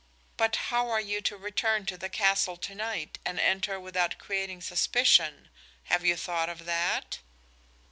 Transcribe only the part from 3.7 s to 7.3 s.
without creating suspicion? Have you thought of that?"